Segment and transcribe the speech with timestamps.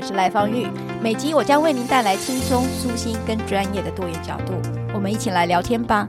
[0.00, 0.66] 我是赖芳玉，
[1.02, 4.54] 每集我将为您带来轻松、舒心跟专业的多元角度，
[4.94, 6.08] 我们一起来聊天吧。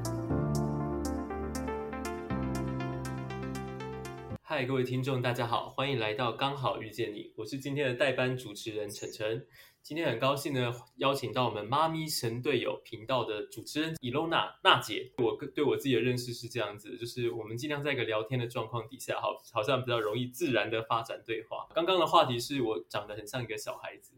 [4.52, 9.48] 嗨，各位听众，大家好，欢迎来到刚好遇见你，我是今天的代班主持人晨晨。
[9.82, 15.10] 今天很高兴呢，邀请到我们妈咪神队友频道的主持人伊洛娜娜姐。
[15.20, 21.66] 我对我自己的认识是这样子，就是我们尽量在一个聊天的状况底下，好，好像比较容易自然的发展对话。
[21.74, 24.12] 刚刚的话题是我长得很像一个小孩子，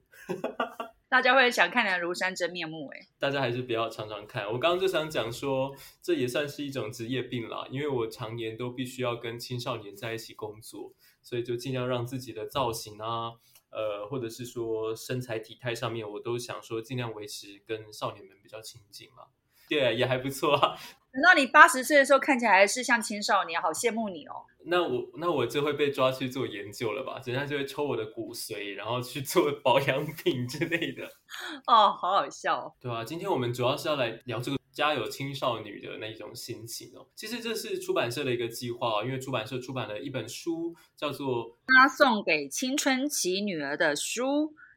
[1.14, 4.52] 大家会想看的庐山真面目哎，大家还是不要常常看。
[4.52, 13.33] 我刚刚就想讲说，这也算是一种职业病啦，因为我常年都必须要跟青少年在一起工作，所以就尽量让自己的造型啊。
[13.70, 19.25] 呃，或者是说身材体态上面，我都想说尽量维持跟少年们比较亲近嘛。
[19.70, 20.75] 对，也还不错啊。
[21.14, 24.33] 等到你八十岁的时候，看起来还是像青少年，好羡慕你哦。
[24.66, 27.22] 那我那我就会被抓去做研究了吧？
[27.25, 31.05] 人家就会抽我的骨髓，然后去做保养品之类的。
[31.67, 32.75] 哦，好好笑。
[32.81, 34.58] 对啊，今天我们主要是要来聊这个。
[34.73, 44.25] 家有青少女的那种心情哦，其实这是出版社的一个计划，因为出版社出版了一本书，叫做《他送给青春期女儿的书》，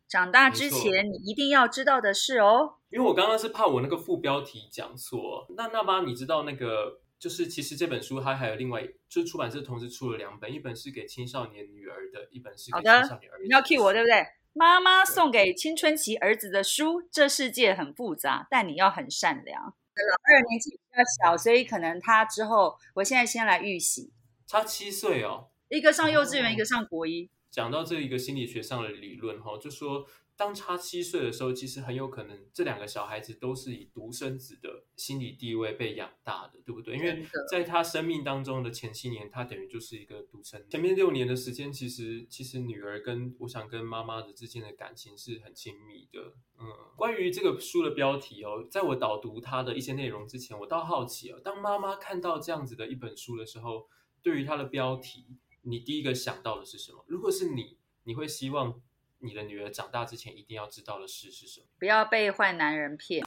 [0.08, 2.74] 长大之前你一定要知道的事哦。
[2.90, 13.44] 因为我刚刚是怕我那个副标题讲错，那那妈你知道那个就是其实这本书它还有另外，就是出版社同时出了两本，一本是给青少年女儿的，一本是给青少年儿子。
[13.44, 14.24] 你要 cue 我对不对？
[14.52, 19.62] 妈妈送给青春期儿子的书，这世界很复杂，但你要很善良。
[19.62, 24.12] 老二年纪比较小，所以可能他之后，我现在先来预习。
[24.46, 27.28] 差七岁哦，一个上幼稚园，哦、一个上国一。
[27.56, 30.06] 讲到这一个心理学上的理论哈，就说。
[30.38, 36.94] 当差七岁的时候，其实很有可能这两个小孩子都是以独生子的心理地位被养大的，对不对？
[36.94, 40.62] 因为在他生命当中的前七年，他等于就是一个独生。
[40.68, 46.20] 前面六年的时间，其实其实女儿跟我想跟妈妈的之间的感情是很亲密的。
[46.58, 46.66] 嗯，
[46.98, 53.88] 关于这个书的标题哦，在我导读它的一些内容之前，我倒好奇哦，当妈妈看到这样子的一本书的时候，
[54.20, 57.04] 对于它的标题，你第一个想到的是什么？
[57.06, 58.80] 如果是你，你会希望？
[59.18, 61.66] 你的女儿长大之前一定要知道的事是什么？
[61.78, 63.24] 不要被坏男人骗。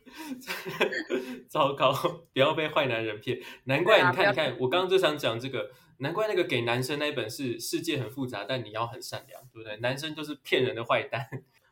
[1.49, 1.91] 糟糕，
[2.31, 3.41] 不要被坏男人骗。
[3.63, 5.71] 难怪你看，你看，我刚刚就想讲这个。
[5.97, 9.75] 难怪那个给男生那一本是世界很复杂，但你要很善良，对不对？
[9.77, 11.27] 男生就是骗人的坏蛋，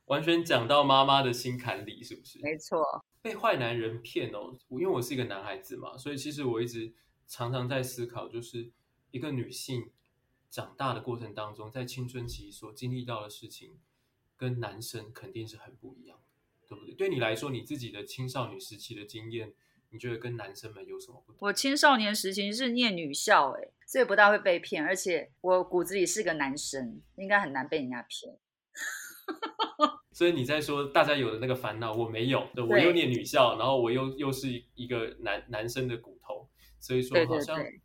[0.07, 2.39] 完全讲到妈妈的心坎里，是不是？
[2.41, 2.83] 没错。
[3.21, 6.93] 被坏男人骗哦，因为我是一个男孩子嘛，所以其实我一直
[7.25, 8.69] 常常在思考，就是
[9.11, 9.91] 一个女性
[10.49, 13.79] 长大的过程当中，在青春期所经历到的事情。
[14.39, 16.93] 跟男生肯定是很不一样的，对不对？
[16.93, 19.51] 对你来说，你自己的青少年时期的经验，
[19.89, 21.39] 你觉得跟男生们有什么不同？
[21.47, 28.37] 我青少年时期是念女校，哎，所以不大会被骗，而且我骨子里是个男生，应该很难被人家骗。
[30.13, 36.47] 所以你在说大家有的那个烦恼，我没有，对，我又念女校，然后我又又是一个男男生的骨头，
[36.79, 37.55] 所以说好像。
[37.55, 37.81] 对对对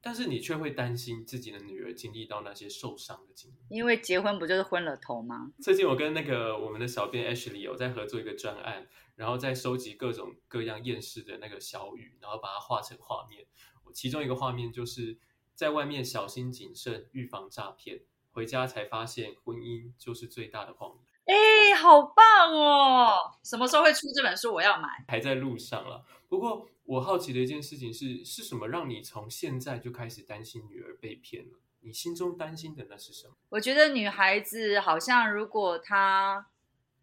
[0.00, 5.52] 但是你却会担心自己的女儿经历到那些受伤的经历，因为结婚不就是昏了头吗？
[5.60, 13.46] 最近我跟那个我们的小编 Ashley 有在合作一个专案，然后在收集各种各样厌世的那个小语，然后把它画成画面。
[13.92, 15.18] 其中一个画面就是
[15.54, 21.07] 在外面小心谨慎，预防诈骗，回家才发现婚姻就是最大的谎言。
[21.28, 23.32] 哎，好棒哦！
[23.44, 24.52] 什么时候会出这本书？
[24.52, 24.88] 我要买。
[25.06, 26.04] 还在路上了。
[26.28, 26.68] 不过。
[26.88, 31.58] 我好奇的一件事情是，是什么让你从现在就开始担心女儿被骗了？
[31.80, 33.34] 你心中担心的那是什么？
[33.50, 36.46] 我觉得女孩子好像，如果她，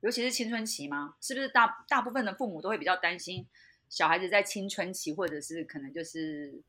[0.01, 3.45] 尤其是青春期嘛，是不是大大部分的父母都会比较担心
[3.88, 6.60] 小孩子在青春期，或者是可能就是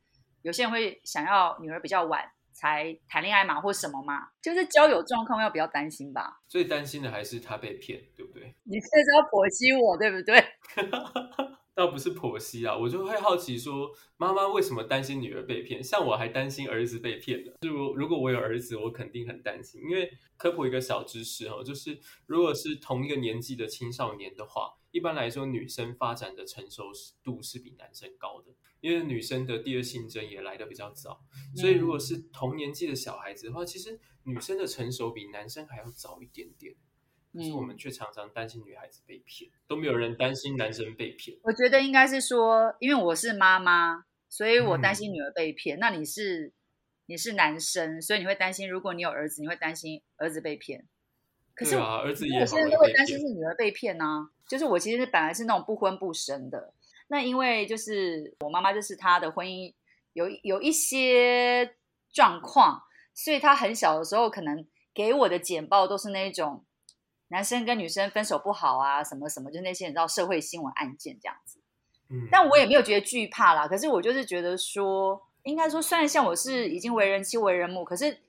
[0.42, 6.40] 有些人会想要女儿比较晚才谈恋爱嘛，或什么嘛，就是交友状况要比较担心吧。
[6.48, 8.54] 最担心的还是他被骗，对不对？
[8.64, 10.42] 你这是要剖析我，对不对？
[11.76, 15.84] 倒不是婆媳啊，我就会好奇说，妈妈为什么担心女儿被骗？
[15.84, 17.52] 像我还担心儿子被骗的。
[17.60, 19.82] 如如果我有儿子，我肯定很担心。
[19.82, 26.84] 因为科普一个小知识哦，就是如果是同一个年纪的青少年的话，一般来说女生发展的成熟
[27.22, 31.20] 度是比男生高的，因为女生的第二性征也来的比较早。
[31.54, 36.74] 所以如果是同年纪的小孩子的话，其实女生的成熟比男生还要早一点点。
[37.36, 41.36] 可是我们却常常担心女孩子被骗，都没有人担心男生被骗。
[41.42, 45.76] 我觉得应该是说，因为我是妈妈，所以我担心女儿被骗。
[45.76, 46.54] 嗯、那你是
[47.04, 50.86] 你是男生，所以你会担心，如果你有儿子，你会担心儿子被骗。
[51.54, 52.46] 可是啊，儿子也有
[52.94, 54.30] 担心是女儿被骗呢、啊。
[54.48, 56.72] 就是我其实本来是那种不婚不生的，
[57.08, 59.74] 那因为就是我妈妈就是她的婚姻
[60.14, 61.76] 有有一些
[62.14, 62.80] 状况，
[63.12, 66.64] 所以她很小的时候可能给我的简报都是那种。
[67.28, 71.58] 男生跟女生分手不好啊，什么什么，就那些你知道社会新闻案件这样子。
[72.08, 73.66] 嗯，但我也没有觉得惧怕啦。
[73.66, 78.20] 可是我就是觉得说，应该说，虽然像我是已经为人妻、为人母，可是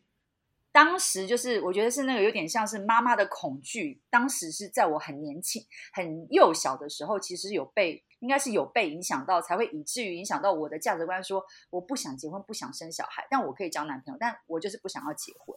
[0.71, 4.01] 当时就是我觉得是那个有点像是妈妈的恐惧。
[4.09, 11.23] 当时是在我很年轻、很幼小的时候，其实有被，应该是有被影响到，才会以至于影响到我的价值观。
[11.23, 15.55] 说我不想结婚，不想生小孩，但我可以交男朋友，但我就是不想要结婚。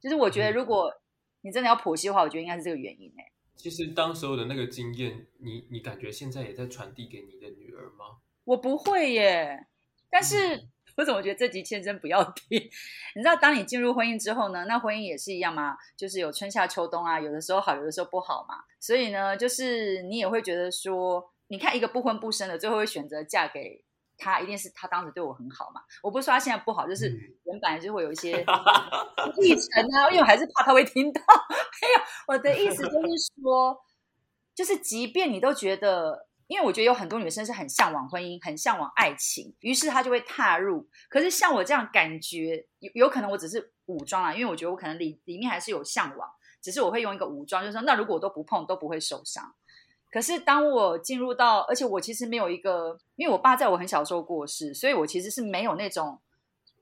[0.00, 0.90] 就是我觉得如果。
[1.42, 3.32] 你真的要剖析的话，我觉得应该是这个原因诶。
[3.56, 8.18] 其实当时候的那个经验，你你感觉现在也在传递给你的女儿吗？
[8.44, 9.66] 我不会耶，
[10.08, 12.58] 但是、嗯、 我怎么觉得这集先生不要听？
[13.14, 18.54] 你知道，当你进入婚姻之后呢，那婚姻也是一样嘛，就是有春夏秋冬啊，有的时候好，有的时候不好嘛。
[18.80, 23.84] 所以呢，就是你也会觉得说，你看一个不婚不生的，最后会选择嫁给。
[24.20, 25.80] 他一定是他当时对我很好嘛？
[26.02, 27.08] 我不是说他现在不好，就是
[27.44, 28.36] 原本来就会有一些
[29.38, 31.20] 历程啊，因为我还是怕他会听到。
[31.26, 33.76] 哎呀，我的意思就是说，
[34.54, 40.88] 就是即便你都觉得，因为我觉得有很多女生是很向往婚姻，很向往爱情，于是她就会踏入。
[41.08, 46.28] 可是像我这样感觉，有有可能我只是武装啊，因为我觉得我可能里里面还是有向往，
[46.62, 49.54] 只是我会用一个武装，就是说，那如果我都不碰，都不会受伤。
[50.10, 56.18] 可是当我进入到，而且我其实没有一个，因为我爸在我很小时候过世，所以我其实是没有那种，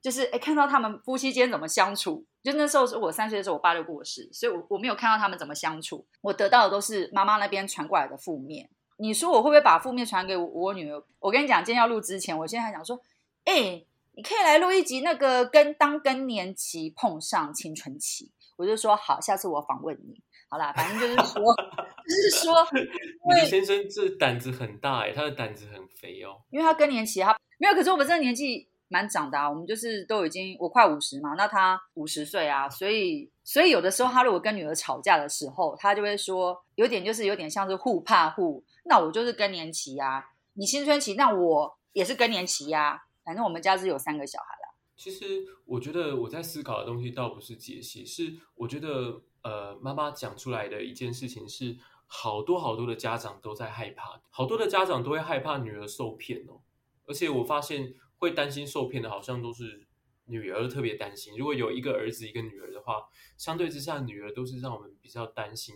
[0.00, 2.24] 就是哎看到他们夫妻间怎么相处。
[2.42, 6.06] 就那时候是我三岁的时候，我爸就过世，所以我我没有看到他们怎么相处。
[6.22, 8.70] 我得到的都是妈妈那边传过来的负面。
[8.96, 11.04] 你说我会不会把负面传给我，我女儿？
[11.18, 12.98] 我跟你讲，今天要录之前，我现在还想说，
[13.44, 13.84] 哎，
[14.14, 20.22] 你可以来录一集那个跟当更年期碰上青春期，我就说好，下次我访问你。
[20.50, 22.54] 好啦，反正就是说，就是说，
[23.28, 26.40] 你的先生这胆子很大哎，他的胆子很肥哦。
[26.50, 27.74] 因为他更年期，他没有。
[27.74, 38.64] 可是我们这个年纪蛮长的啊，我们就是都已经我快五十嘛，那他五十岁啊，所以所以有的时候他如果跟女儿吵架的时候，他就会说，有点就是有点像是互怕互。
[38.86, 40.24] 那我就是更年期啊，
[40.54, 42.98] 你青春期，那我也是更年期呀。
[43.22, 44.74] 反正我们家是有三个小孩啦。
[44.96, 49.20] 其实我觉得我在思考的东西倒不是解析，是我觉得。
[49.42, 51.76] 呃，妈妈讲出来的一件事情是，
[52.06, 56.60] 好多好多的家长都在害怕，好多的家长都会害怕女儿受骗哦。
[57.06, 59.86] 而且我发现会担心受骗的，好像都是
[60.26, 61.36] 女儿特别担心。
[61.38, 65.74] 如果有一个儿子一个女儿的话，相对之下，女儿都是让我们比较担心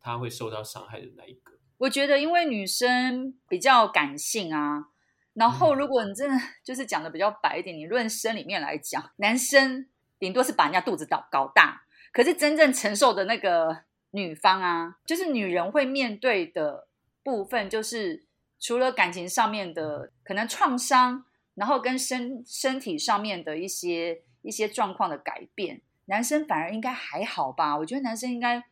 [0.00, 1.52] 她会受到伤害的那一个。
[1.78, 4.86] 我觉得，因为女生比较感性啊，
[5.34, 9.88] 然后如果你真的 就是讲的比较白一点，你论生里面来讲，男生
[10.18, 11.82] 顶多是把人家肚子搞搞大。
[12.12, 16.86] 可是真正承受的那个女方啊，就是女人会面对的
[17.24, 18.26] 部分，就是
[18.60, 27.78] 除了感情上面的可能创伤，然后跟身身体上面的一些一些状况的改变，男生反而应该还好吧？
[27.78, 28.62] 我觉得男生应该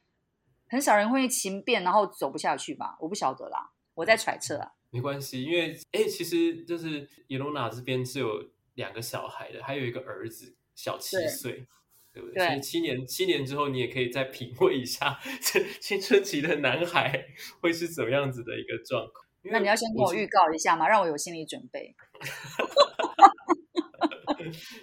[0.69, 2.99] 很少人会情变，然后走不下去吧？
[3.01, 4.73] 我不晓得啦，我在揣测啊。
[4.91, 11.67] 没关系，因为哎，其实就是叶罗娜这边是有两个小孩的，还有一个儿子，小七岁。
[12.13, 12.35] 对不对？
[12.35, 17.27] 对，所以七年七年之后，你也可以再品味一下 这青春期的男孩
[17.61, 19.27] 会是怎么样子的一个状况。
[19.43, 20.89] 那你要先跟我预告一下吗？
[20.89, 21.95] 让我有心理准备。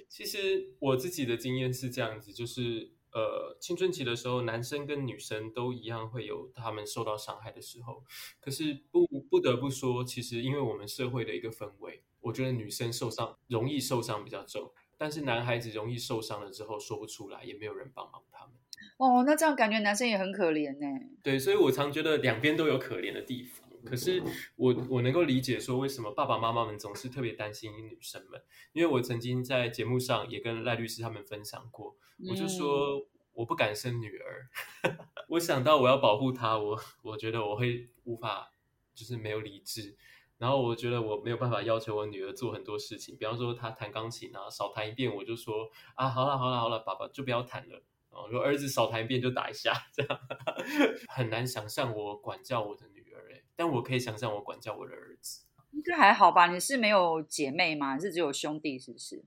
[0.09, 8.03] 其实我自己的经验是这样子，就是呃，青春期的时候，男生跟女生都一样会有他们受到伤害的时候。
[8.39, 14.71] 可是不不得不说，其实因为我们社会的一个氛围，我觉得女生受伤容易受伤比较重。
[14.97, 18.55] 但是男孩子容易受伤了之后说不出来，也没有人帮忙他们。
[18.97, 20.87] 哦，那这样感觉男生也很可怜呢。
[21.23, 23.67] 对，所以我常觉得两边都有可怜的地方。
[23.85, 24.21] 可是
[24.55, 28.41] 我我能够理解说，为什么爸爸妈妈们总是特别担心女生们，
[28.73, 31.95] 因为我曾经在节目上也跟赖律师他们分享过，
[32.29, 34.49] 我就说我不敢生女儿，
[34.81, 34.97] 嗯、
[35.29, 38.51] 我想到我要保护她，我我觉得我会无法
[38.93, 39.95] 就是没有理智。
[40.37, 47.83] 然后我觉得我没有办法要求我女儿做很多事情，比方说她弹钢琴啊，少弹一遍我就说啊，好了好了好了，爸爸就不要弹了。
[48.09, 50.19] 哦，如果儿子少弹一遍就打一下，这样
[51.09, 55.43] 很难想象我管教我的女儿哎，但我可以想象我管教我的儿子。
[55.71, 56.47] 应该还好吧？
[56.51, 57.95] 你是没有姐妹吗？
[57.95, 59.23] 你是只有兄弟是不是？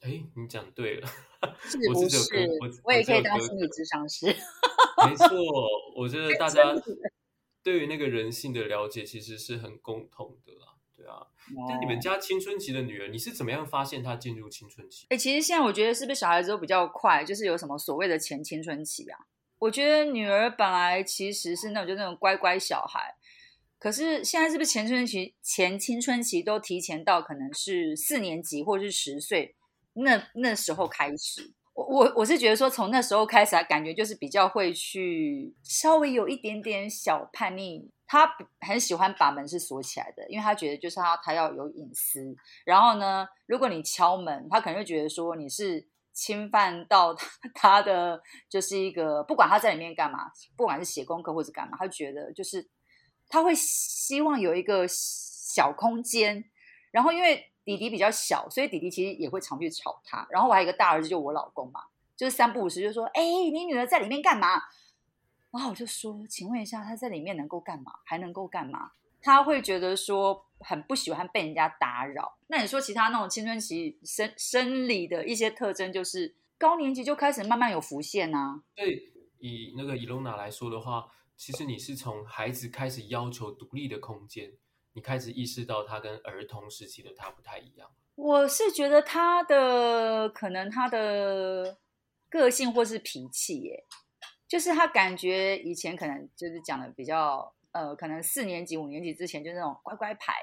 [0.00, 1.08] 哎，你讲对了，
[1.62, 2.36] 是不是？
[2.60, 4.26] 我，我，我也可以当心理咨商师。
[4.26, 5.28] 没错，
[5.96, 6.62] 我觉得 大家
[7.68, 10.72] 对于那个人性的了解其实是很共同的啦。
[10.96, 11.26] 对啊，
[11.68, 15.06] 但你们家青春期的女儿，你是怎么样发现她进入青春期？
[15.10, 19.18] 哎，其实现在我觉得是不是小孩子都比较快，就是有什么所谓的前青春期啊？
[19.58, 23.14] 我觉得女儿本来其实是那种就那种乖乖小孩。
[23.78, 29.54] 可是现在是不是前青春期、前青春期都提前到可能是四年级或者是十岁
[29.92, 31.52] 那那时候开始？
[31.78, 37.88] 我我我是觉得说从那时候开始啊，感觉就是比较会去稍微有一点点小叛逆。
[38.04, 38.28] 他
[38.66, 42.34] 很喜欢把门是锁起来的，因为他觉得就是他他要有隐私。
[42.64, 50.18] 然后呢，如果你敲门，他可能会觉得说你是侵犯到他 他的就是一个不管他在里面干嘛，
[50.56, 52.68] 不管是写功课或者干嘛，他觉得就是。
[53.30, 56.42] 他会希望有一个小空间，
[56.90, 57.44] 然后因为
[57.76, 60.26] 弟弟比较小，所以弟弟其实也会常去吵他。
[60.30, 61.84] 然后我还有一个大儿子，就我老公嘛，
[62.16, 64.54] 就是三不五时就说：“哎，你女儿在里面干嘛？”
[65.52, 67.92] 然后我就说：“请问一下，她在里面能够干嘛？
[68.04, 72.38] 还能够干嘛？”他会觉得说很不喜欢被人家打扰。
[72.46, 78.62] 那你说其他那种青春期生生理的一些特征，就是高年级就开始慢慢有浮现啊。
[78.74, 81.06] 对，以那个伊隆娜来说的话。
[81.36, 84.50] 其实你是从孩子开始要求独立的空间，
[84.98, 87.88] 你开始意识到他跟儿童时期的他不太一样。
[88.16, 91.78] 我是觉得他的可能他的
[92.28, 93.84] 个性或是脾气，耶，
[94.48, 100.34] 就是他感觉以前可能就是讲的比较呃，可能四年级五年级之前就那种乖乖牌，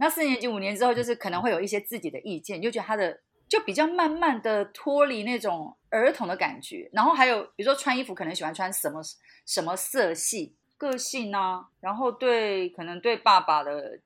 [0.00, 3.20] 那四年级五年之后就是可能会有一些自己的意见，就觉得他的。
[3.48, 9.02] 就比较慢慢的脱离那种儿童的感觉，然后还有比如说穿衣服可能喜欢穿什么
[9.44, 14.00] 什么色系，个性啊，然后对可能对爸爸的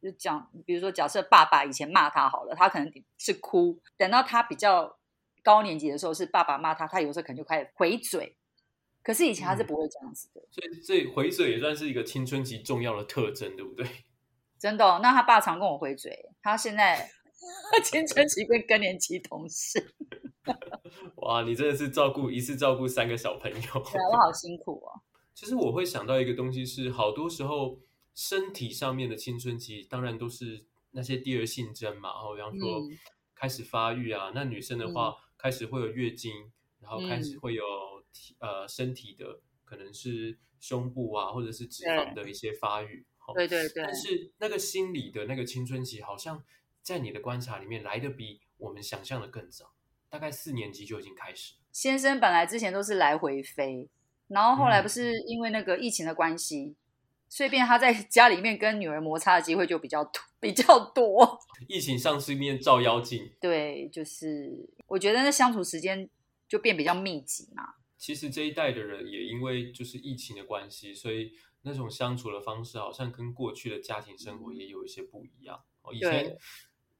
[0.00, 4.96] 就讲，比如说假设爸爸以前骂他好了，他可能是哭，等到他比较
[5.42, 8.34] 高年级的时候是爸爸骂他，他有时候可能就开始回嘴，
[9.02, 13.86] 可是以前他是不会这样子的，嗯、所以这回嘴也算是一个青春期重要的特征，对不对？
[14.58, 17.10] 真的、哦，那他爸常跟我回嘴，他现在。
[17.84, 19.94] 青春期跟更年期同事，
[21.16, 25.02] 哇，你真的是照顾一次照顾三个小朋友，对啊，我好辛苦哦。
[25.34, 27.80] 其实我会想到一个东西是，好多时候
[28.14, 32.82] 身体上面的青春期，当然都是那些第二性征嘛，然后比方说
[33.34, 37.64] 开始发育啊，嗯、那女生的话、嗯、开始会有月经，然后开始会有
[38.12, 46.42] 体、嗯、呃身体的可能是胸部啊或者是脂肪的一些发育，对对对，但是那个心理的那个青春期好像。
[46.84, 49.72] 在你的观察里面，来的比我们想象的更早，
[50.10, 51.54] 大概四年级就已经开始。
[51.72, 53.88] 先生本来之前都是来回飞，
[54.28, 56.76] 然后后来不是因为那个疫情的关系，嗯、
[57.28, 61.38] 所以变他在 家里面跟女儿摩擦的机会就比较多，比较多。
[61.68, 66.08] 疫情上是一面照妖镜，对，就是我觉得那相处时间
[66.48, 67.74] 就变比较密集嘛。
[67.96, 75.62] 其实这一代的人也因为就是疫情的关系，所以那种相处的方式好像跟过去的家庭生活也有一些不一样。
[75.82, 76.36] 哦，以前。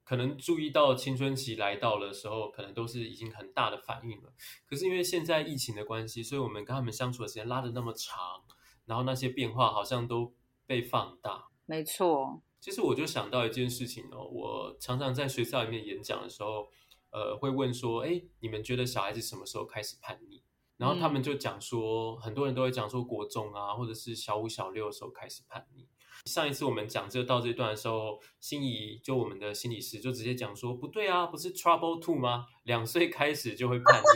[0.05, 4.33] 可能注意到青春期来到的时候，可能都是已经很大的反应了。
[4.69, 8.45] 可是因为现在疫情的关系，所以我们跟他们相处的时间拉的那么长，
[8.85, 10.35] 然后那些变化好像都
[10.67, 11.49] 被放大。
[11.67, 16.69] 没错，其实我就想到一件事情哦，我常常在学校里面演讲的时候，
[17.11, 20.43] 呃，会问说，哎，你们觉得小孩子什么时候开始叛逆？
[20.77, 25.89] 然后他们就讲说，嗯、很多人都会讲说国中啊，或者是小五、小六的时候开始叛逆。
[26.25, 32.47] 上一次我们讲这到这一段的时候，心仪就我们的心理师就直接讲说，不对啊，不是 Trouble Two 吗？
[32.63, 34.09] 两岁开始就会叛逆。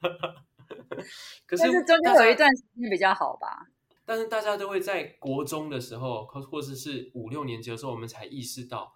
[1.46, 3.68] 可是，中间有一段时间比较好吧？
[4.06, 8.94] 但是大家都会在国中的时候，或或者是五六年级的时候，我们才意识到，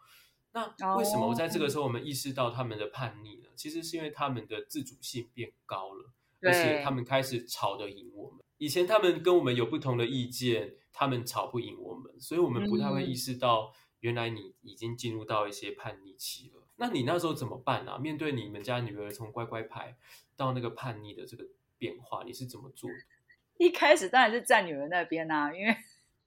[0.52, 3.48] 那为什么我在这个时候我们意识到他们的叛逆呢？
[3.56, 6.10] 其实是因为他们的自主性变高了，
[6.40, 8.40] 而且他们开始吵得赢我们。
[8.56, 10.76] 以前他们跟我们有不同的意见。
[10.94, 16.62] 他们吵不赢我们，所以我们不太会意识到，原来你已经进入到一些叛逆期了。
[16.76, 17.98] 那你那时候怎么办啊？
[17.98, 19.96] 面对你们家女儿从乖乖牌
[20.36, 21.44] 到那个叛逆的这个
[21.76, 22.96] 变化，你是怎么做的？
[23.58, 25.76] 一开始当然是站女儿那边啊，因为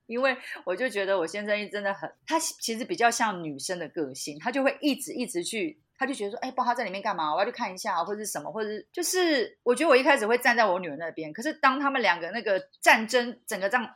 [0.06, 13.90] 因为我就觉得我先生真的很，他其实比较像女生的个性，他就会一直一直去，他就觉得说，哎，不知道他在里面干嘛，我要去看一下，或者是什么，或者是就是我觉得我一开始会站在我女儿那边，可是当他们两个那个战争整个这样。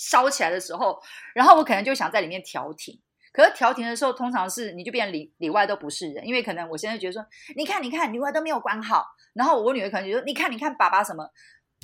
[0.00, 0.98] 烧起来的时候，
[1.34, 2.98] 然后我可能就想在里面调停。
[3.32, 9.04] 可是调停的时候，通常是你就变里里外都不是人，因为可能我现在觉得说，你看你看，里外都没有管好。
[9.34, 11.28] 然后我女儿可能觉得，你看你看，爸爸什么。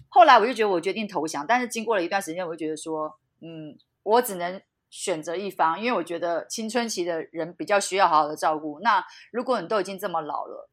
[0.08, 8.80] 后来我就觉得我决定投降，但是经过了一段时间，我就觉得说，嗯，我只能选择一方，因为我觉得青春期的人比较需要好好的照顾。
[8.80, 10.70] 那如果你都已经这么老了，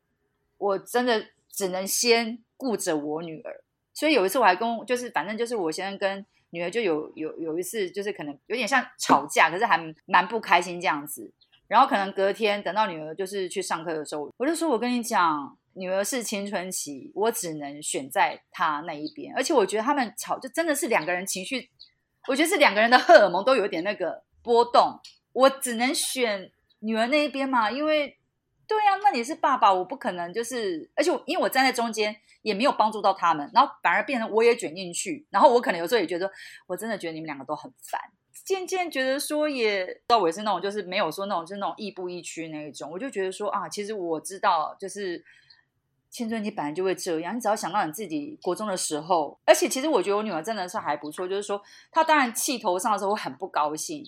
[0.58, 3.64] 我真的只能先顾着我女儿。
[3.94, 6.26] 所以有一次我还跟，就是反正就是我先跟。
[6.54, 11.34] 女儿就有有有一次，就是可能有点像吵架，可是还蛮不开心这样子。
[11.68, 19.34] 然后可能隔天等到女儿就是去上课的时候，我就说：“我跟你讲，女儿是青春期，我只能选在她那一边。
[19.36, 21.72] 而且我觉得他们吵，就真的是两个人情绪，
[22.28, 25.00] 我觉得是两个人的荷尔蒙都有点那个波动。
[25.32, 28.16] 我只能选女儿那一边嘛，因为
[28.68, 36.32] 对呀、啊，那你是爸爸，我不可能就是，而且因为我站在中间。”也没有帮助到他们，然后反而变成我也卷进去，然后我可能有时候也觉得，
[36.68, 38.00] 我真的觉得你们两个都很烦。
[38.46, 42.92] 渐渐觉得说，也知道我也是那种，就是没有说那种，就是那种亦步亦趋那一种。
[42.92, 45.24] 我就觉得说啊，其实我知道，就是
[46.10, 47.36] 青春期本来就会这样。
[47.36, 54.04] 你只要想到你自己国中的时候，而且其实我觉得我女儿真的是还不错，就是说她当然气头上的时候会很不高兴，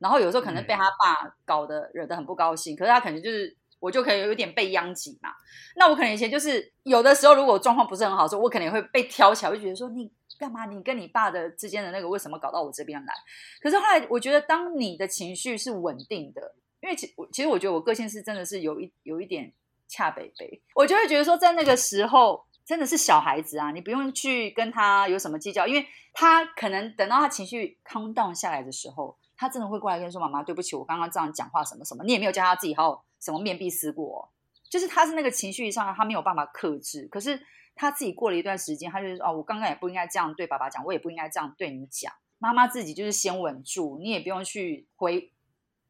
[0.00, 3.56] 然后有时候可能被她爸搞得惹得很不高兴，可是她可能就是。
[3.78, 5.30] 我就可以有点被殃及嘛。
[5.76, 10.66] 那我可能以前就是有的时候，如果状况不是很好的时候，我可能也会被挑起来，我就觉得说你干嘛？
[10.66, 13.14] 你跟你爸的之间的那个为什么搞到我这边来？
[13.60, 19.52] 可是后来我觉得，当你的情绪是稳定的，因为其其实我觉得我个性是真的是有一有一点
[19.88, 33.04] 恰北北，我就会觉得说，在那个时候真的是小孩子啊，你不用去跟他有什么计较，因为他可能等到他情绪 calm down 下来的时候，他真的会过来跟你说：“妈妈，对不起，我刚刚这样讲话什么什么。”你也没有叫他自己好好。
[33.26, 34.32] 什么面壁思过，
[34.70, 37.36] 就是他是那个情绪上他没有办法克制，可是
[37.74, 42.12] 他自己过了一段时间，他就是说哦，我刚刚也不应该这样对爸爸讲，我也不应该这样对你讲。
[42.38, 45.32] 妈妈自己就是先稳住，你也不用去回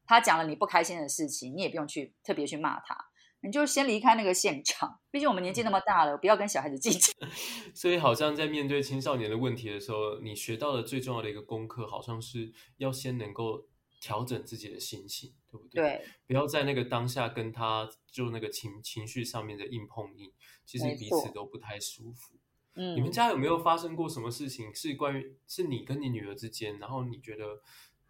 [0.07, 2.97] 他讲了你不开心的事情，你也不用去特别去骂他，
[3.41, 4.99] 你就先离开那个现场。
[5.11, 7.13] 毕竟我们年纪那么大了，不要跟小孩子计较。
[7.75, 13.67] 所以好像在面对青少年的问题的时候，你学到的最重要的一个功课，好像是要先能够。
[13.99, 15.81] 调整自己的心情，对不对？
[15.81, 20.31] 对，不要在那个当下跟他就那个情情绪上面的硬碰硬，
[20.65, 22.33] 其实彼此都不太舒服。
[22.75, 27.61] 嗯，你们家有没有发生过什么事情是关于是你跟你女儿之间，然后你觉得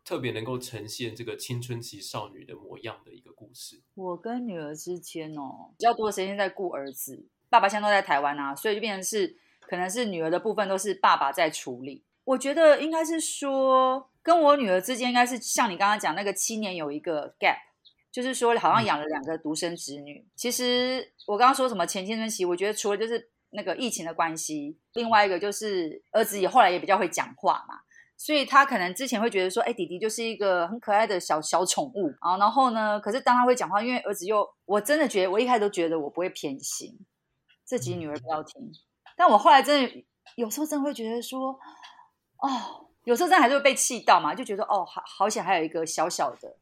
[0.03, 3.81] 特别能够呈现这个青春期少女的模样的一个故事？
[3.95, 12.03] 我跟女儿之间哦，比较多的时间在顾儿子，爸爸现在都在台湾啊，所以就变成是可能是女儿的部分都是爸爸在处理。
[12.25, 14.09] 我觉得应该是说。
[14.27, 17.55] 跟我女儿之间应该是像你刚刚讲那个七年有一个 gap，
[18.11, 20.27] 就是说好像养了两个独生子女。
[20.35, 27.75] 其实我刚刚说什么前青春期，我觉得除了就是那个疫情的关系，另外一个就是儿子也后来也比较会讲话嘛，
[28.17, 32.35] 所以他可能之前会觉得说，哎，弟弟就是一个很可爱的小小宠物啊。
[32.35, 36.99] 然后呢，可是当他会讲话，因为儿子又我真的觉得我一开始都觉得我不会偏心，
[37.63, 38.69] 自己女儿不要听，
[39.15, 41.57] 但我后来真的有时候真的会觉得说，
[42.39, 42.83] 哦。
[43.07, 46.53] 有时候真的还是会被气到嘛，就觉得哦，好好险，还有一个小小的，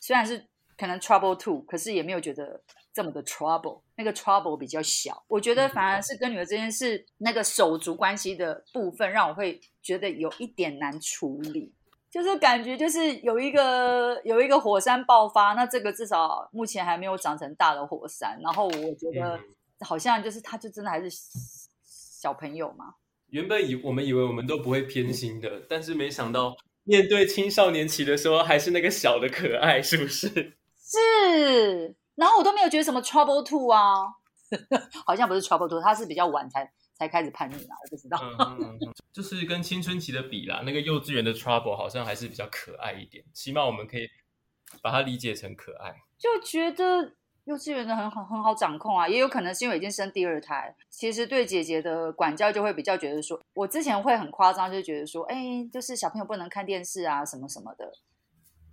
[0.00, 0.44] 虽然是
[0.76, 2.60] 可能 trouble two，可是也没有觉得
[2.92, 5.22] 这么的 trouble，那个 trouble 比较小。
[5.28, 11.72] 我觉得反而是跟女儿之间是那个手足关系的部分，让我会觉得有一点难处理，
[12.10, 19.38] 就是感觉就是有一个有一个火山爆发，那这个至少目前还没有长成大的火山，然后我觉得
[19.86, 21.08] 好像就是他就真的还是
[21.84, 22.96] 小朋友嘛。
[23.34, 30.28] 原本以我们以为我们都不会偏心的，但是没想到面对青少年期的时候，还是那个小的可爱，是不是？
[30.78, 31.96] 是。
[32.14, 34.04] 然后我都没有觉得什么 trouble two 啊，
[35.04, 38.20] 好像不是 trouble two，他是比较晚才才开始叛逆啦，我不知道。
[38.22, 44.08] 嗯嗯嗯、就是跟青春期的比啦，那个幼稚园的 trouble 好像还是比较可爱一点，起码我们可以
[44.80, 45.92] 把它理解成可爱。
[46.16, 47.16] 就觉得。
[47.44, 50.74] 幼稚园的很好，很好掌控啊，也有可能是因为已经生第二胎。
[50.88, 57.92] 其实对姐姐的管教就会比较觉得说，我之前会很夸张，就觉得说，哎，就是小朋友不能看电视啊，什么什么的。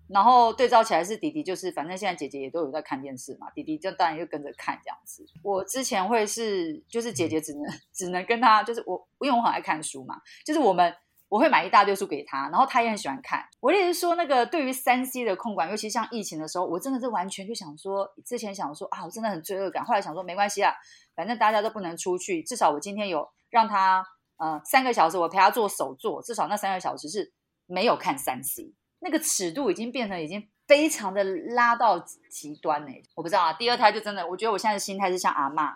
[0.08, 5.26] 然后对照起来是弟弟，就是反正现在姐姐也都有在看电视嘛，弟弟就当然就跟着看这样子。
[5.44, 10.94] 我之前会是，就是姐姐只能 只能跟他，就是我，因为我很爱看书嘛，就是我们。
[11.32, 13.42] 我会买一大堆书给他，然后他也很喜欢看。
[13.62, 19.82] 我也是说，那个对于三 C 的控管，尤其像疫情的时候，我真的是完全就想说，之前想说啊，我真的很罪恶感。
[19.86, 20.74] 后来想说，没关系啊，
[21.16, 27.32] 反正大家都不能出去，至少我今天有让他呃三个小时，我陪他做手作，至少那三个小时是
[27.66, 28.74] 没有看三 C。
[29.00, 31.98] 那个尺度已经变成已经非常的拉到
[32.30, 32.92] 极端呢。
[33.16, 35.76] 我不知道啊，第二胎就真的，我觉得我现在的心态是像阿嬷，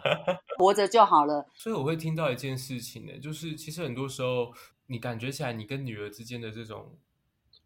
[0.56, 1.46] 活着就好了。
[1.54, 4.54] 所以我会听到一件事情呢，就是其实很多时候。
[4.86, 6.98] 你感觉起来，你跟女儿之间的这种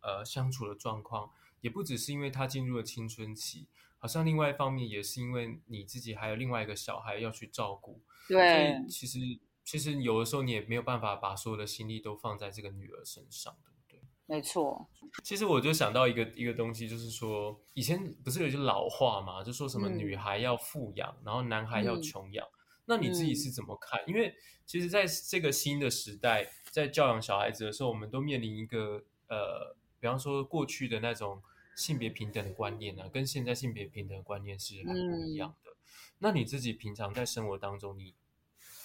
[0.03, 1.31] 呃相处的状况，
[1.61, 8.01] 也不只是因为她进入了青春期，好像另外一方面也是因为你自己还有另外一个小孩要去照顾。
[8.29, 9.19] 对，所以其实
[9.65, 14.01] 其实有的时候你也没有办法把所有的心力都放在这个女儿身上，对不对？
[14.27, 14.89] 没错。
[15.23, 22.47] 其实我就想到一个一个东西，就是说以前不是有一句老话嘛，就说什么女孩要富养，嗯、然后男孩要穷养。
[22.47, 22.57] 嗯
[22.87, 24.01] 那你自己是怎么看？
[24.01, 24.35] 嗯、因为
[24.67, 31.43] 其实，在这个新的时代，在教养小孩子的时候，我们都面临一个呃，比方说过去的那种
[31.75, 35.71] 性别平等的观念呢、啊，跟现在性别平等的观念是很不一样的。
[35.73, 35.77] 嗯、
[36.19, 38.15] 那你自己平常在生活当中，你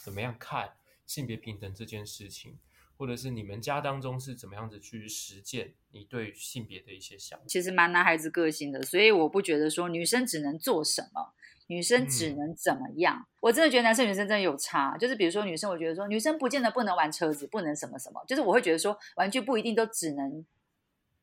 [0.04, 0.74] 怎么样看
[1.06, 2.58] 性别平等这件事情？
[2.98, 7.46] 或者是你们家当中是怎么样子去实践你对性别的一些想法？
[7.46, 11.34] 其实蛮男孩子个性的，所以我不觉得说女生只能做什么。
[11.68, 13.18] 女生只能怎么样？
[13.18, 14.96] 嗯、我真的觉得男生女生真的有差。
[14.98, 18.24] 就是比如说女生，我觉得说女生不见得不能玩车子，不能什么什么。
[18.28, 20.46] 就是我会觉得说玩具不一定都只能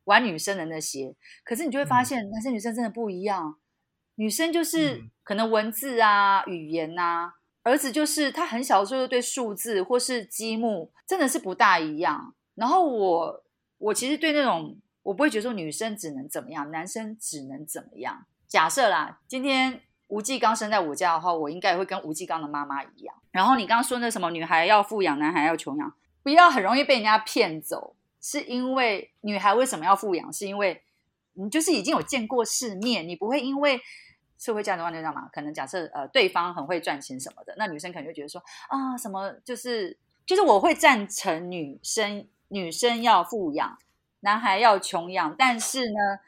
[0.03, 1.15] 玩女生的那些。
[1.45, 3.57] 可是你就会发现，男生女生真的不一样。
[4.15, 12.35] 女生就是可能文字啊、语言啊，儿子就是他很小的时候就对数字或是积木真的是不大一样。
[12.55, 13.43] 然后我
[13.77, 18.25] 我其实对那种我不会觉得说女生只能怎么样，男生只能怎么样。
[18.45, 19.81] 假设啦，今天。
[20.13, 23.15] 吴继刚生在我家的话，我应该也会跟吴继刚的妈妈一样。
[23.31, 27.95] 然后你刚刚说那什么，女孩要富养，男孩要穷养，不要很容易被人家骗走。
[28.21, 30.31] 是因为女孩为什么要富养？
[30.31, 30.83] 是因为
[31.33, 33.81] 你就是已经有见过世面，你不会因为
[34.37, 35.27] 社会价值观就这样嘛？
[35.33, 39.97] 可能假设呃对方很会赚钱什么的，那女生可能就觉得说啊什么就是
[40.27, 43.79] 就是我会赞成女生女生要富养，
[44.19, 46.19] 男孩要穷养，但是呢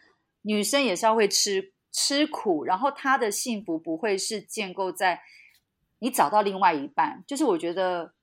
[0.41, 1.71] 女生也是要会吃。
[1.97, 5.21] 吃苦，然后他的幸福不会是建构在
[5.99, 8.13] 你找到另外一半，就是我觉得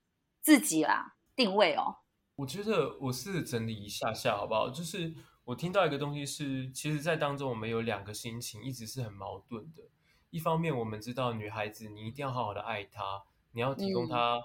[0.42, 1.96] 自己啦定位哦。
[2.36, 4.68] 我觉得我试着整理一下下好不好？
[4.68, 9.84] 就是我听到一个东西是，其实，在当中我们有两个心情，一直是很矛盾的。
[10.28, 14.42] 一方面，我们知道女孩子你一定要好好的爱她，你要提供她，嗯、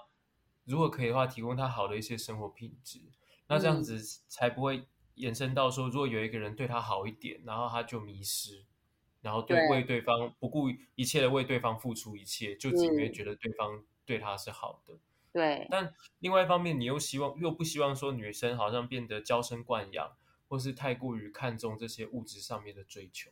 [0.64, 3.02] 如果可以的话，提供她好的一些生活品质，
[3.46, 4.86] 那这样子才不会
[5.16, 8.64] 延伸到说，如果有一个人对她好一点，然后她就迷失。
[9.20, 14.94] 然后对为对方不顾一切的为对方付出一切，就只因为觉得对方对他是好的。
[15.32, 15.66] 对。
[15.70, 20.12] 但另外一方面，你又希望又不希望说女生好像变得娇生惯养，
[20.48, 23.30] 或是太过于看重这些物质上面的追求。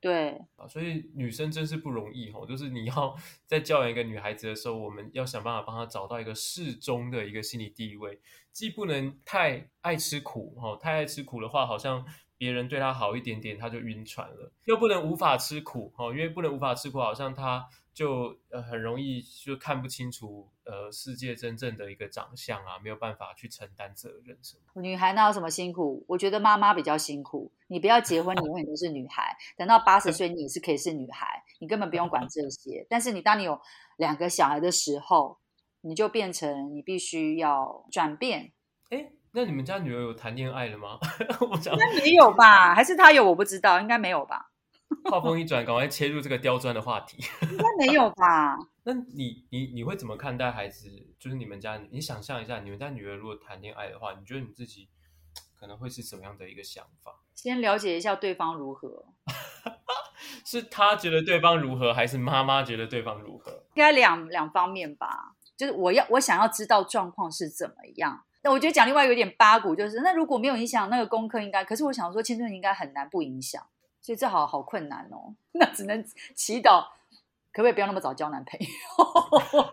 [0.00, 0.42] 对。
[0.56, 2.44] 啊，所以女生真是不容易哦。
[2.46, 3.16] 就是你要
[3.46, 8.20] 在教养一个女孩子的时候，我们要想办法帮她找到一个适中的一个心理地位，
[8.52, 12.04] 既不能太爱吃苦哦，太爱吃苦的话，好像。
[12.42, 24.82] 别人对他好一点点，他就晕船了，又不能无法吃苦，因为不能无法吃苦，好像他就呃很容易就看不清楚呃世界真正的一个长相啊，没有办法去承担责任什么。
[24.82, 26.04] 女孩哪有什么辛苦？
[26.08, 27.52] 我觉得妈妈比较辛苦。
[27.68, 32.84] 你不要结婚，你永远都是女孩，等到八十岁你也是可以是女孩，你根本不用管这些。
[32.90, 33.60] 但是你当你有
[33.98, 35.38] 两个小孩的时候，
[35.82, 38.50] 你就变成你必须要转变。
[39.32, 40.98] 诶那你们家女儿有谈恋爱了吗？
[41.40, 42.74] 我想应该没有吧？
[42.74, 43.24] 还是她有？
[43.24, 44.50] 我不知道，应该没有吧？
[45.10, 47.16] 话锋一转，赶快切入这个刁钻的话题。
[47.50, 48.56] 应该没有吧？
[48.84, 50.88] 那你你你会怎么看待孩子？
[51.18, 54.88] 就是你们家，你想象一下，你们家女儿如果谈恋爱的话，你觉得你自己
[55.58, 57.12] 可能会是什么样的一个想法？
[57.34, 59.06] 先了解一下对方如何。
[60.44, 63.50] 是他觉得对方如何，还是妈妈觉得对方如何？
[63.74, 65.34] 应该两两方面吧。
[65.56, 68.24] 就是我要我想要知道状况是怎么样。
[68.44, 71.64] 那我觉得讲另外有点八股，就是那如果没有影响那个功课，应该。
[71.64, 73.64] 可是我想说，青春应该很难不影响，
[74.00, 75.36] 所以这好好困难哦。
[75.52, 76.88] 那只能祈祷，
[77.52, 79.72] 可不可以不要那么早交男朋友？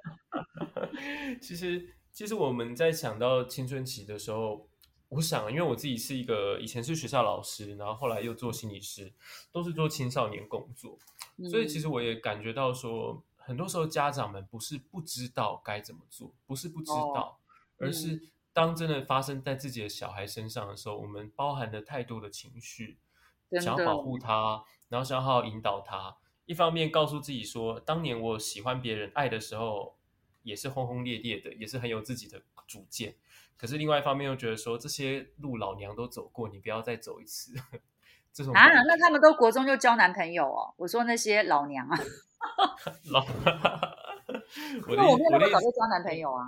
[1.41, 4.67] 其实，其实我们在想到青春期的时候，
[5.07, 9.11] 我想，因为我自己是一个以前是学校老师，然后后来又做心理师，
[9.51, 10.99] 都是做青少年工作，
[11.37, 17.35] 嗯、所以其实我也感觉到说，很多时候家长们不是不知道该怎么做，不是不知道，哦、
[17.79, 18.29] 而是。
[18.51, 22.99] 当真的发生在自己的小孩身上的时候，我们包含了太多的情绪，
[23.61, 26.17] 想要保护他，然后想要好好引导他。
[26.45, 29.97] 一方面告诉自己说，当年我喜欢别人爱的时候，
[30.43, 33.15] 也是轰轰烈烈的，也是很有自己的主见。
[33.55, 37.53] 可是另外一方面又觉得说，这些路老娘都走过，你不要再走一次。
[38.33, 40.73] 这种啊，那他们都国中就交男朋友哦。
[40.77, 41.97] 我说那些老娘啊，
[43.11, 43.25] 老。
[44.87, 46.43] 我那我没有那么早就交男朋友啊！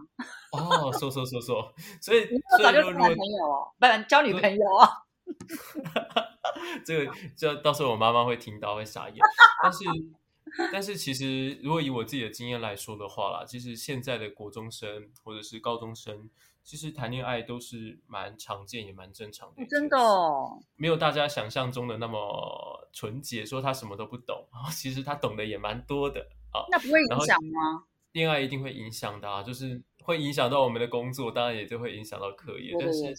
[0.51, 4.89] 哦，说说说说，所以那么早就交男朋友哦，不然交女朋友啊？
[6.85, 9.17] 这个就到时候我妈妈会听到会傻眼。
[9.63, 9.85] 但是
[10.73, 16.29] 但是其实，如果以我自己的经验来说的话啦，其实现在的国中生或者是高中生，
[16.63, 19.65] 其实谈恋爱都是蛮常见也蛮正常的。
[19.67, 26.19] 真的哦，没有大家想象中的那么纯洁，说他什么都不懂，其实他懂得也蛮多的
[26.51, 26.65] 啊。
[26.69, 27.85] 那不会影响吗？
[28.11, 32.75] 恋爱一定会影响的啊，就是会影响到我们的工作，当然也就会影响到课业。
[32.79, 33.15] 但是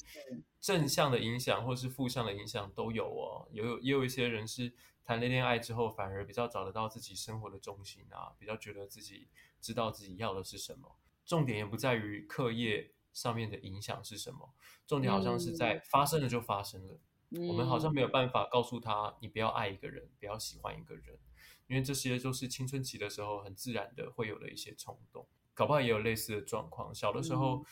[0.61, 4.73] 正向的影响或是负向的影响都有哦，有也有一些人是。
[5.05, 9.27] 谈了恋爱之后，反而比较找得到自己生活的重心啊，比较觉得自己
[9.61, 10.97] 知道自己要的是什么。
[11.27, 14.55] 重点也不在于课业上面的影响是什么，
[14.87, 17.01] 重点好像是在发生了就发生了。
[17.31, 21.19] 嗯、我们好像没有办法告诉他，你不要爱一个人，不要喜欢一个人，
[21.67, 25.27] 因为这些都是青春期的时候很自然的会有的一些冲动。
[25.55, 27.65] 搞不好也有类似的状况，小的时候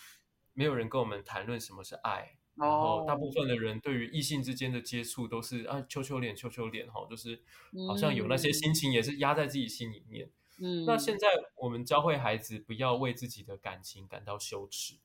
[0.52, 2.36] 没有人跟我们谈论什么是爱。
[2.56, 7.40] 然后大部分的人对于异性之间的接触都是啊，羞羞脸，羞羞脸，哈，就是
[7.88, 10.30] 好像有那些心情也是压在自己心里面。
[10.60, 14.96] 嗯，那现在我们教会孩子不要为自己的感情感到羞耻，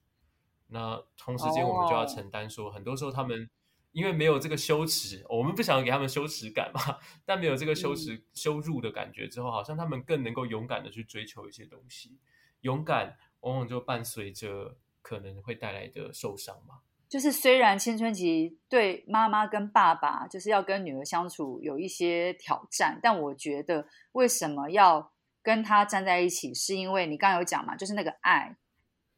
[0.67, 3.49] 那同时间我们就要承担说，很多时候他们
[3.93, 12.17] 因为没有这个羞耻，我们不想给他们羞耻感嘛，但没有这个羞耻羞辱的感觉之后，好像他们更能够勇敢的去追求一些东西。
[12.65, 16.79] 勇敢往往就伴随着可能会带来的受伤嘛。
[17.07, 25.11] 就是虽然青春期对妈妈跟爸爸就是要跟女儿相处有一些挑战，但我觉得为什么要
[25.43, 28.57] 跟他站在一起，是因为你刚刚有讲嘛，就是那个爱。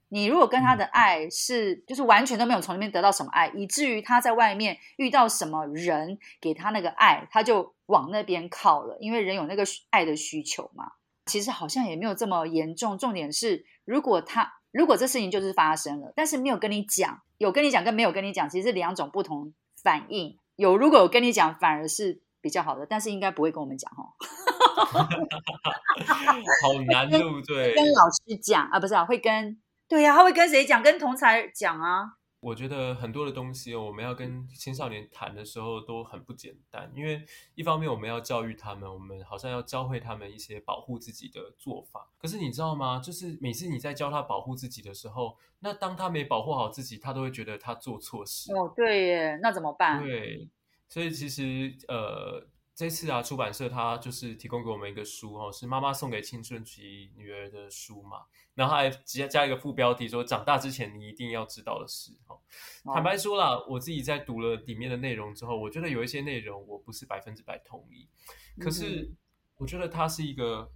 [0.10, 10.92] 你如果跟他的爱是就是完全都没有从里面得到什么爱，以至于他在外面遇到什么人给他那个爱，他就往那边靠了，因为人有那个爱的需求嘛。
[11.28, 12.98] 其实好像也没有这么严重。
[12.98, 14.54] 重点是，如果他。
[14.74, 20.38] 如果这事情就是发生了，但是没有跟你讲，有跟你讲跟没有跟你讲，其实是两种不同反应。
[20.56, 24.14] 有如果有跟你讲，反而是比较好的，但是应该不会跟我们讲哦。
[26.62, 27.74] 好难，对不对？
[27.74, 30.84] 跟老师讲啊，不是啊，会跟对呀、啊，他会跟谁讲？
[30.84, 32.04] 跟同才讲啊。
[32.40, 42.08] 我觉得很多的东西，我们要跟青少年谈的时候都很不简单，因为一方面我们要教育他们，我们好像要教会他们一些保护自己的做法。
[42.20, 43.00] 可是你知道吗？
[43.00, 48.54] 就是每次你在教他保护自己的时候，那当他没保护好自己，他都会觉得他做错事。
[48.54, 50.04] 哦，对耶，那怎么办？
[50.04, 50.48] 对，
[50.88, 52.48] 所以其实呃。
[52.78, 62.12] 这次啊，出版社它就是提供给我们一个书哦，是妈妈送给青春期女儿的书嘛，然后还直接加一个副标题说，长大之前你一定要知道的事。
[62.28, 62.40] 哦，
[62.94, 68.08] 坦白说啦，我自己在读了里面的内容之后，我觉得有一些内容我不是百分之百同意，
[68.60, 69.12] 可是
[69.58, 70.72] 我觉得它是一个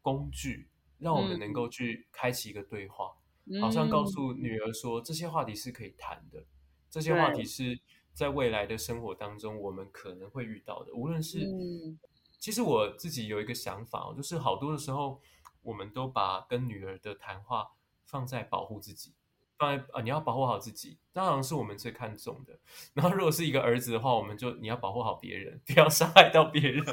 [0.00, 3.12] 工具，让我们能够去开启一个对话，
[3.60, 6.42] 好像告诉女儿说，这些话题是可以谈的，
[6.88, 7.78] 这些话题是。
[8.18, 11.96] 在未来的生活当中，我们可能会遇到的，无论是，嗯、
[12.40, 15.20] 其实我自己有一个想法，就是好多的时候，
[15.62, 17.68] 我们都把跟女儿的谈话
[18.04, 19.14] 放在保护自己，
[19.56, 22.58] 放在啊，你要保护好自己，当然是我们最看重的。
[22.92, 26.84] 然后，如果是一个儿子的话，我们就你要保护好别人，不要伤害到别人。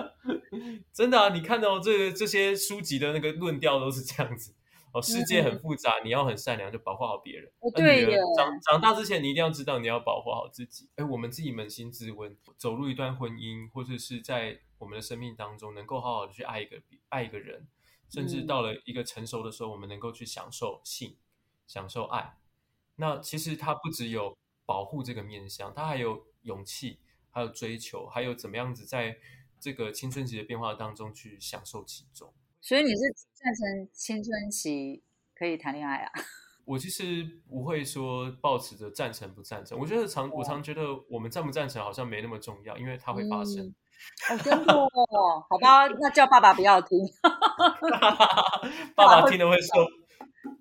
[0.90, 4.54] 真的啊，你看到这个这些书籍的那个论调都是这样子。
[4.96, 7.52] 哦，世界很复杂，你要很善良，就保护好别人。
[7.60, 8.16] 哦，对的。
[8.34, 10.88] 长长大之前，你一定要知道你要保护好自己。
[10.96, 16.80] 哎，我们自己扪心自问，走入一段婚姻，或者是在我们的生命当中，能够好好的去爱一个
[17.10, 17.68] 爱一个人，
[18.08, 21.16] 甚至到了一个成熟的时候，我们能够去享受性，
[21.66, 22.38] 享受爱。
[22.94, 29.18] 那其实它不只有保护这个面向，它还有勇气，还有追求，还有怎么样子在
[29.60, 32.32] 这个青春期的变化当中去享受其中。
[32.60, 32.98] 所以你是
[33.32, 35.02] 赞成青春期
[35.34, 36.10] 可以谈恋爱啊？
[36.66, 39.78] 我其实不会说抱持着赞成不赞成。
[39.78, 43.72] 我觉得常我常觉得我们赞不赞成好像没那么重要，因为它会发生。
[44.28, 44.90] 嗯、哦，真的哦？
[45.48, 46.98] 好吧，那叫爸爸不要听。
[48.96, 49.86] 爸爸听了会说，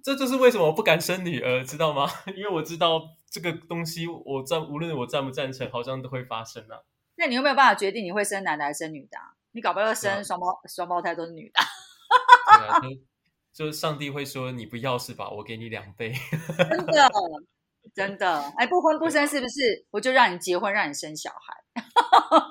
[0.03, 2.07] 这就是为什么我不敢生女儿，知道吗？
[2.37, 6.77] 因为我知道这个东西我，我赞无论我赞不赞成，好像都会发生啊。
[7.15, 9.17] 那你有没有办法决定你会生男的还是生女的？
[9.53, 11.59] 你搞不好生双胞双胞胎都是女的。
[12.57, 12.79] 对啊，
[13.53, 15.29] 就，就上帝会说你不要是吧？
[15.29, 16.13] 我给你两倍，
[16.69, 17.11] 真的
[17.93, 19.85] 真的，哎，不婚 不生是不是？
[19.91, 21.63] 我就让你结婚，让你生小孩。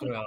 [0.00, 0.22] 对啊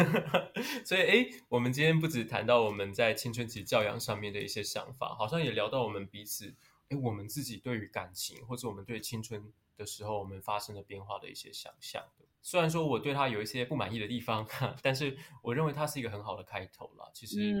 [0.84, 6.54] 所以哎，我们今天不止谈到我们在青春期教养上面的一些想法，好像也聊到我们彼此，
[6.88, 12.02] 哎，我们自己对于感情，或者我们对青春的时候，我们发生的变化的一些想象。
[12.46, 14.46] 虽然说我对他有一些不满意的地方，
[14.80, 17.10] 但是我认为他是一个很好的开头了。
[17.12, 17.52] 其实，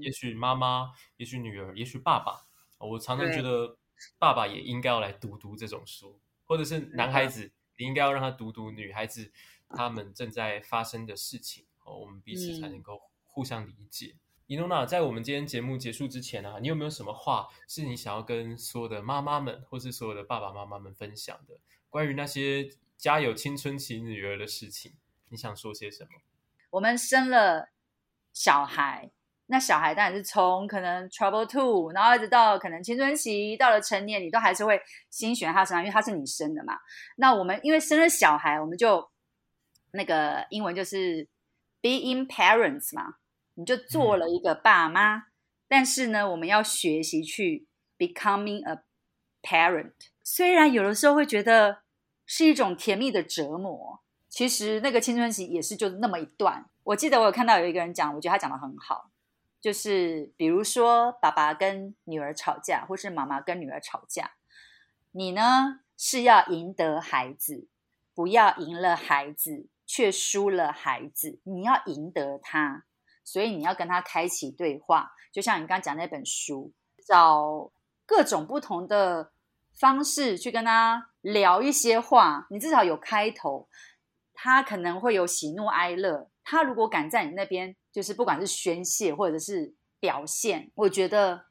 [0.00, 2.46] 也许妈妈，也许女儿，也许爸爸，
[2.78, 3.76] 我常常觉得
[4.18, 9.30] 爸爸也应该要来读读这种书，或者是男孩子，你应该要让他读读女孩子
[9.68, 14.16] 他们正在发生的事情，哦，我们彼此才能够互相理解。
[14.46, 21.60] 伊诺娜，在我们今天节目结束之前啊，你有没有什么话是你想要跟所有的妈妈们，或是所有的爸爸妈妈们分享的？
[21.90, 22.70] 关于那些
[23.00, 24.92] 家有青春期女儿的事情，
[25.30, 26.10] 你想说些什么？
[26.70, 27.70] 我们生了
[28.32, 29.10] 小孩，
[29.46, 36.78] 那小孩当然是从可能 trouble two，然后一直到可能青春期，到了成年，你都还是会心悬他身上，因为他是你生的嘛。
[37.16, 39.10] 那我们因为生了小孩，我们就
[39.92, 41.28] 那个英文就是
[41.82, 43.14] being parents 嘛。
[43.54, 45.22] 你就做了一个爸妈，嗯、
[45.68, 47.66] 但是呢，我们要学习去
[47.98, 48.82] becoming a
[49.42, 49.92] parent。
[50.22, 51.82] 虽然有的时候会觉得
[52.32, 56.64] 是一种甜蜜的折磨，其实那个青春期也是就那么一段。
[56.84, 59.10] 我记得我有看到有一个人讲，我觉得他讲得很好，
[59.60, 64.34] 就是比如说爸爸跟女儿吵架，或是妈妈跟女儿吵架，
[65.10, 67.66] 你呢是要赢得孩子，
[68.14, 72.84] 不要赢了孩子却输了孩子，你要赢得他。
[73.24, 76.72] 所以你要跟他开启对话，就像你刚刚讲那本书，
[77.04, 77.72] 找
[78.06, 79.32] 各种不同的
[79.74, 82.46] 方式去跟他聊一些话。
[82.50, 83.68] 你至少有开头，
[84.34, 86.30] 他可能会有喜怒哀乐。
[86.44, 91.46] 他如果敢在你那边，就是不管是宣泄或者是表现，我觉得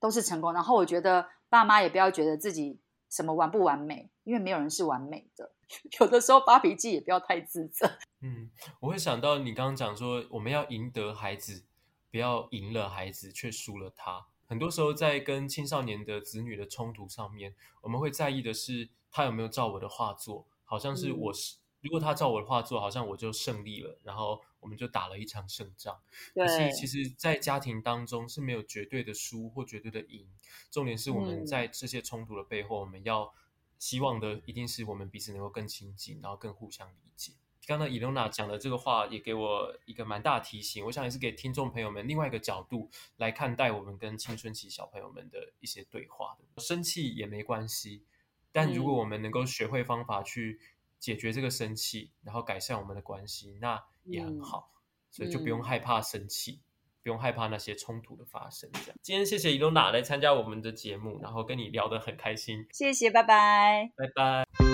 [0.00, 0.52] 都是成功。
[0.52, 5.52] 然后我觉得爸妈也不要觉得自己什么完不完美，因为没有人是完美的。
[6.00, 7.86] 有的时候发脾气也不要太自责。
[8.20, 11.64] 嗯，我会想到你刚刚讲说，我们要赢得孩子，
[12.10, 14.26] 不要赢了孩子却输了他。
[14.46, 26.00] 很多时候在跟青少年的子女的冲突上面，我们会在意的是他有没有照我的话做，好像是我是，嗯、如果他照我的话做，好像我就胜利了，然后我们就打了一场胜仗。
[26.34, 30.26] 可是其实，在家庭当中是没有绝对的输或绝对的赢，
[30.70, 33.32] 重点是我们在这些冲突的背后，我们要。
[33.76, 37.32] 希望的一定是我们彼此能够更亲近，然后更互相理解。
[37.66, 46.36] 刚刚伊隆娜讲的这个话也给我一个蛮大的提醒，我想也是给听众朋友们另外一个角度来看待我们跟青春期小朋友们的一些对话。
[46.58, 48.04] 生气也没关系，
[48.52, 50.60] 但如果我们能够学会方法去
[50.98, 54.70] 解决这个生气，然后改善我们的关系，那也很好。
[55.10, 56.60] 所以就不用害怕生气。
[57.02, 58.70] 不用害怕那些冲突的发生。
[58.72, 62.66] 这样，今天谢谢伊诺娜来参加我们的节目，然后跟你聊得很开心。
[62.72, 64.73] 谢谢，拜拜，拜拜。